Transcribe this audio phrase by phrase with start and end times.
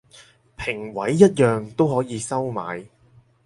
[0.57, 2.87] 評委一樣都可以收買